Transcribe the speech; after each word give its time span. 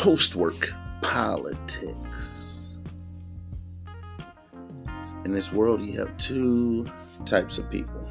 post 0.00 0.34
work 0.34 0.72
politics. 1.02 2.78
In 5.26 5.32
this 5.32 5.52
world, 5.52 5.82
you 5.82 5.98
have 5.98 6.16
two 6.16 6.90
types 7.26 7.58
of 7.58 7.70
people. 7.70 8.08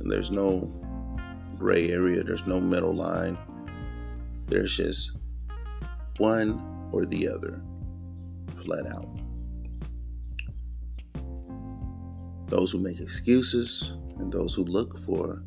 There's 0.00 0.30
no 0.30 0.72
gray 1.58 1.90
area, 1.90 2.24
there's 2.24 2.46
no 2.46 2.62
middle 2.62 2.94
line. 2.94 3.36
There's 4.46 4.74
just 4.74 5.18
one 6.16 6.88
or 6.92 7.04
the 7.04 7.28
other, 7.28 7.60
flat 8.64 8.86
out. 8.86 9.06
Those 12.48 12.72
who 12.72 12.78
make 12.78 13.00
excuses 13.00 13.98
and 14.16 14.32
those 14.32 14.54
who 14.54 14.64
look 14.64 14.98
for 15.00 15.42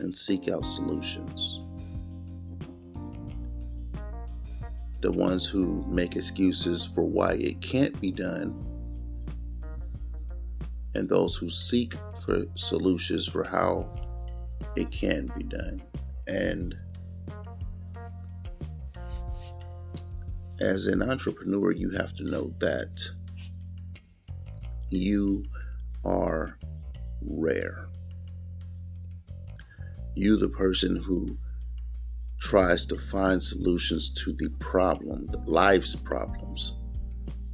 and 0.00 0.16
seek 0.16 0.48
out 0.48 0.66
solutions. 0.66 1.60
The 5.02 5.10
ones 5.10 5.48
who 5.48 5.84
make 5.88 6.14
excuses 6.14 6.86
for 6.86 7.02
why 7.02 7.32
it 7.32 7.60
can't 7.60 8.00
be 8.00 8.12
done, 8.12 8.54
and 10.94 11.08
those 11.08 11.34
who 11.34 11.50
seek 11.50 11.94
for 12.24 12.44
solutions 12.54 13.26
for 13.26 13.42
how 13.42 13.92
it 14.76 14.92
can 14.92 15.28
be 15.36 15.42
done. 15.42 15.82
And 16.28 16.76
as 20.60 20.86
an 20.86 21.02
entrepreneur, 21.02 21.72
you 21.72 21.90
have 21.90 22.14
to 22.14 22.22
know 22.22 22.54
that 22.60 23.04
you 24.88 25.44
are 26.04 26.56
rare. 27.20 27.88
You, 30.14 30.36
the 30.36 30.48
person 30.48 30.94
who 30.94 31.36
tries 32.52 32.84
to 32.84 32.98
find 32.98 33.42
solutions 33.42 34.12
to 34.12 34.30
the 34.34 34.50
problem, 34.60 35.26
life's 35.46 35.96
problems, 35.96 36.76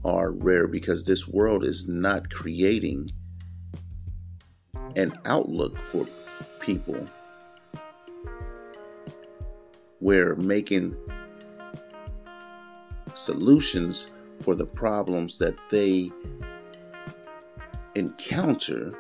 are 0.05 0.33
rare 0.33 0.67
because 0.67 1.05
this 1.05 1.29
world 1.29 1.63
is 1.63 1.87
not 1.87 2.29
creating 2.31 3.07
an 4.97 5.17
outlook 5.25 5.79
for 5.79 6.05
people 6.59 6.99
where 10.01 10.35
making 10.35 10.97
solutions 13.15 14.11
for 14.41 14.57
the 14.57 14.67
problems 14.67 15.39
that 15.39 15.55
they 15.71 16.11
encounter 17.95 18.93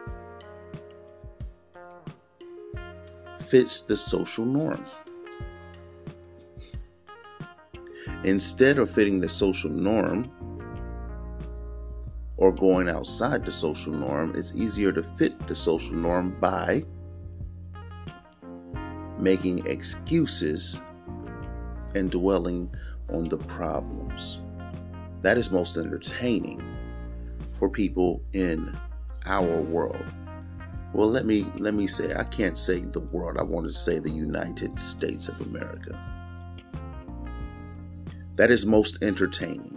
fits 3.48 3.80
the 3.80 3.96
social 3.96 4.44
norm. 4.44 4.84
Instead 8.24 8.78
of 8.78 8.90
fitting 8.90 9.20
the 9.20 9.28
social 9.28 9.70
norm 9.70 10.30
or 12.36 12.52
going 12.52 12.88
outside 12.88 13.44
the 13.44 13.52
social 13.52 13.92
norm, 13.92 14.32
it's 14.34 14.54
easier 14.54 14.92
to 14.92 15.02
fit 15.02 15.46
the 15.46 15.54
social 15.54 15.94
norm 15.94 16.36
by 16.40 16.84
making 19.18 19.64
excuses 19.66 20.80
and 21.94 22.10
dwelling 22.10 22.70
on 23.12 23.28
the 23.28 23.38
problems. 23.38 24.38
That 25.20 25.38
is 25.38 25.50
most 25.50 25.76
entertaining 25.76 26.62
for 27.58 27.68
people 27.68 28.22
in 28.32 28.76
our 29.26 29.60
world. 29.62 30.04
Well, 30.92 31.10
let 31.10 31.26
me 31.26 31.46
let 31.56 31.74
me 31.74 31.86
say 31.86 32.14
I 32.14 32.24
can't 32.24 32.56
say 32.56 32.80
the 32.80 33.00
world. 33.00 33.36
I 33.38 33.42
want 33.42 33.66
to 33.66 33.72
say 33.72 33.98
the 33.98 34.10
United 34.10 34.78
States 34.78 35.28
of 35.28 35.40
America. 35.42 35.98
That 38.38 38.52
is 38.52 38.64
most 38.64 39.02
entertaining. 39.02 39.76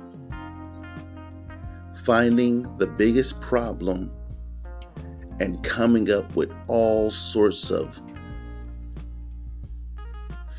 Finding 2.06 2.78
the 2.78 2.86
biggest 2.86 3.41
problem 3.41 4.12
and 5.40 5.63
coming 5.63 6.12
up 6.12 6.36
with 6.36 6.52
all 6.68 7.09
sorts 7.09 7.72
of 7.72 8.00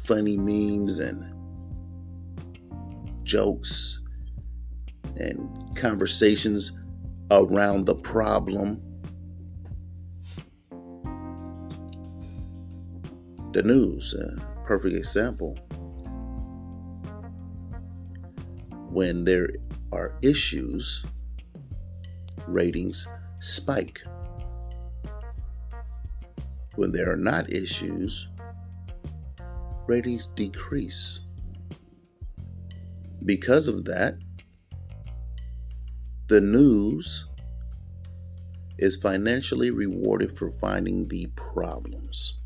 funny 0.05 0.37
memes 0.37 0.99
and 0.99 1.33
jokes 3.23 4.01
and 5.17 5.77
conversations 5.77 6.83
around 7.31 7.87
the 7.87 7.95
problem. 7.95 8.83
The 13.53 13.63
news, 13.63 14.13
a 14.15 14.65
perfect 14.65 14.97
example. 14.97 15.57
When 18.93 19.25
there 19.25 19.49
are 19.91 20.13
issues, 20.21 21.07
ratings 22.47 23.09
spike. 23.39 24.03
When 26.77 26.93
there 26.93 27.11
are 27.11 27.17
not 27.17 27.51
issues, 27.51 28.29
ratings 29.87 30.27
decrease. 30.27 31.21
Because 33.25 33.67
of 33.67 33.87
that, 33.87 34.19
the 36.27 36.43
news 36.43 37.29
is 38.77 38.99
financially 38.99 39.71
rewarded 39.71 40.37
for 40.37 40.51
finding 40.51 41.09
the 41.09 41.29
problems 41.35 42.43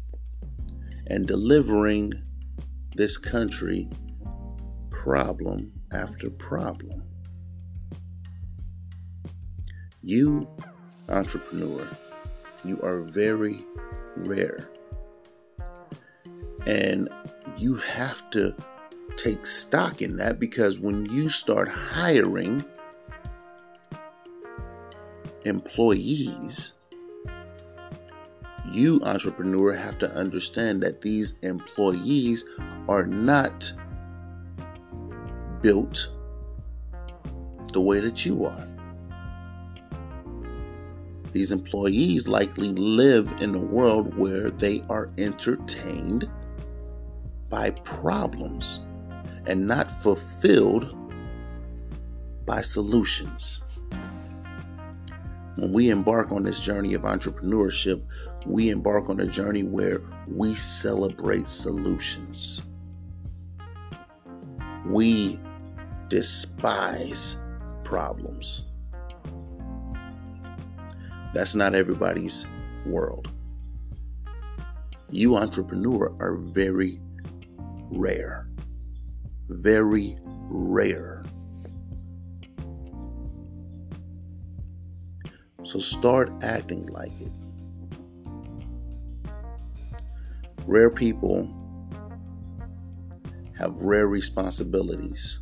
and 1.08 1.26
delivering 1.26 2.12
this 2.94 3.16
country 3.16 3.88
problem 5.06 5.70
after 5.92 6.28
problem. 6.28 7.00
You, 10.02 10.48
entrepreneur, 11.08 11.88
you 12.64 12.82
are 12.82 13.02
very 13.02 13.64
rare. 14.16 14.68
And 16.66 17.08
you 17.56 17.76
have 17.76 18.28
to 18.32 18.52
take 19.14 19.46
stock 19.46 20.02
in 20.02 20.16
that 20.16 20.40
because 20.40 20.80
when 20.80 21.06
you 21.06 21.28
start 21.28 21.68
hiring 21.68 22.64
employees, 25.44 26.72
you, 28.72 29.00
entrepreneur, 29.04 29.72
have 29.72 30.00
to 30.00 30.10
understand 30.10 30.82
that 30.82 31.00
these 31.00 31.38
employees 31.42 32.44
are 32.88 33.06
not 33.06 33.72
built 35.66 36.06
the 37.72 37.80
way 37.80 37.98
that 37.98 38.24
you 38.24 38.44
are. 38.44 38.68
These 41.32 41.50
employees 41.50 42.28
likely 42.28 42.68
live 42.68 43.28
in 43.40 43.52
a 43.52 43.58
world 43.58 44.16
where 44.16 44.48
they 44.48 44.84
are 44.88 45.10
entertained 45.18 46.30
by 47.50 47.70
problems 47.70 48.78
and 49.46 49.66
not 49.66 49.90
fulfilled 49.90 50.96
by 52.46 52.60
solutions. 52.60 53.64
When 55.56 55.72
we 55.72 55.90
embark 55.90 56.30
on 56.30 56.44
this 56.44 56.60
journey 56.60 56.94
of 56.94 57.02
entrepreneurship, 57.02 58.04
we 58.46 58.70
embark 58.70 59.10
on 59.10 59.18
a 59.18 59.26
journey 59.26 59.64
where 59.64 60.00
we 60.28 60.54
celebrate 60.54 61.48
solutions. 61.48 62.62
We 64.86 65.40
despise 66.08 67.36
problems. 67.84 68.64
That's 71.34 71.54
not 71.54 71.74
everybody's 71.74 72.46
world. 72.84 73.30
You 75.10 75.36
entrepreneur 75.36 76.14
are 76.20 76.36
very 76.36 77.00
rare 77.90 78.46
very 79.48 80.18
rare. 80.24 81.22
So 85.64 85.78
start 85.78 86.32
acting 86.42 86.86
like 86.86 87.12
it. 87.20 87.32
Rare 90.66 90.90
people 90.90 91.52
have 93.58 93.74
rare 93.76 94.06
responsibilities. 94.06 95.40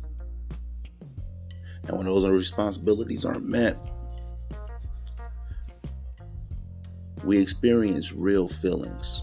And 1.87 1.97
when 1.97 2.05
those 2.07 2.25
responsibilities 2.25 3.25
aren't 3.25 3.47
met, 3.47 3.77
we 7.23 7.39
experience 7.39 8.13
real 8.13 8.47
feelings. 8.47 9.21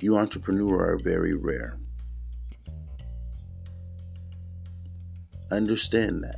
You 0.00 0.16
entrepreneurs 0.16 0.80
are 0.80 0.98
very 0.98 1.34
rare. 1.34 1.78
Understand 5.50 6.22
that 6.24 6.36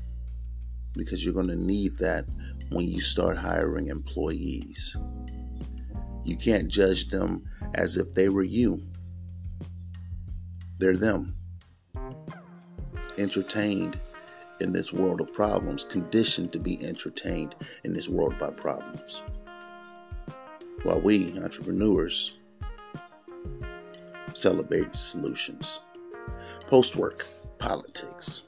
because 0.95 1.25
you're 1.25 1.35
going 1.35 1.49
to 1.49 1.57
need 1.57 1.97
that 1.99 2.25
when 2.71 2.89
you 2.89 3.01
start 3.01 3.37
hiring 3.37 3.89
employees. 3.89 4.97
You 6.25 6.37
can't 6.37 6.69
judge 6.69 7.09
them 7.09 7.45
as 7.75 7.97
if 7.97 8.15
they 8.15 8.29
were 8.29 8.43
you. 8.43 8.83
They're 10.79 10.97
them. 10.97 11.37
Entertained 13.19 13.99
in 14.61 14.73
this 14.73 14.93
world 14.93 15.21
of 15.21 15.33
problems, 15.33 15.85
conditioned 15.85 16.53
to 16.53 16.59
be 16.59 16.85
entertained 16.85 17.55
in 17.85 17.93
this 17.93 18.09
world 18.09 18.39
by 18.39 18.51
problems. 18.51 19.23
While 20.83 21.01
we, 21.01 21.39
entrepreneurs, 21.39 22.39
celebrate 24.35 24.95
solutions. 24.95 25.81
Postwork, 26.69 27.23
politics. 27.59 28.43